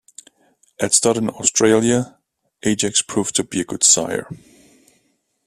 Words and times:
At 0.79 0.95
stud 0.95 1.17
in 1.17 1.29
Australia, 1.29 2.17
Ajax 2.63 3.03
proved 3.03 3.35
to 3.35 3.43
be 3.43 3.61
a 3.61 3.63
good 3.63 3.83
sire. 3.83 4.27